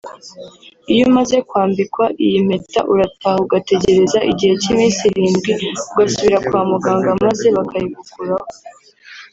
[0.93, 5.51] Iyo umaze kwambikwa iyi mpeta urataha ugategereza igihe cy’iminsi irindwi
[5.91, 8.47] ugasubira kwa muganga maze bakayigukuraho